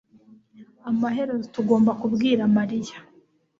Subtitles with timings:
[0.89, 2.97] Amaherezo tuzagomba kubwira mariya